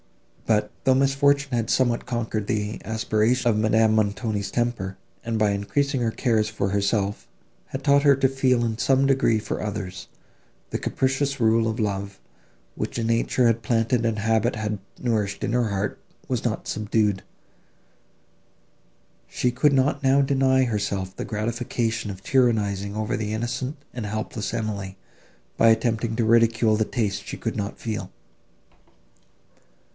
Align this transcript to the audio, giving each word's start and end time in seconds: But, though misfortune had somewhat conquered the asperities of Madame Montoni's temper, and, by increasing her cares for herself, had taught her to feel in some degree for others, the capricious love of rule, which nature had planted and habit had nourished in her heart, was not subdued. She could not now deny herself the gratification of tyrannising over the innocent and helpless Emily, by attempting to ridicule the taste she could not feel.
But, 0.47 0.69
though 0.83 0.95
misfortune 0.95 1.53
had 1.55 1.69
somewhat 1.69 2.07
conquered 2.07 2.47
the 2.47 2.81
asperities 2.83 3.45
of 3.45 3.55
Madame 3.55 3.93
Montoni's 3.93 4.49
temper, 4.51 4.97
and, 5.23 5.37
by 5.37 5.51
increasing 5.51 6.01
her 6.01 6.09
cares 6.11 6.49
for 6.49 6.69
herself, 6.69 7.27
had 7.67 7.83
taught 7.83 8.01
her 8.03 8.15
to 8.17 8.27
feel 8.27 8.65
in 8.65 8.79
some 8.79 9.05
degree 9.05 9.37
for 9.37 9.61
others, 9.61 10.07
the 10.71 10.79
capricious 10.79 11.39
love 11.39 11.67
of 11.67 11.79
rule, 11.79 12.09
which 12.75 12.97
nature 12.97 13.45
had 13.45 13.61
planted 13.61 14.03
and 14.05 14.17
habit 14.19 14.55
had 14.55 14.79
nourished 14.99 15.43
in 15.43 15.53
her 15.53 15.69
heart, 15.69 16.01
was 16.27 16.43
not 16.43 16.67
subdued. 16.67 17.23
She 19.27 19.51
could 19.51 19.71
not 19.71 20.01
now 20.03 20.21
deny 20.21 20.63
herself 20.63 21.15
the 21.15 21.25
gratification 21.25 22.09
of 22.09 22.23
tyrannising 22.23 22.95
over 22.95 23.15
the 23.15 23.33
innocent 23.33 23.77
and 23.93 24.07
helpless 24.07 24.51
Emily, 24.51 24.97
by 25.55 25.69
attempting 25.69 26.15
to 26.15 26.25
ridicule 26.25 26.75
the 26.75 26.85
taste 26.85 27.25
she 27.25 27.37
could 27.37 27.55
not 27.55 27.79
feel. 27.79 28.11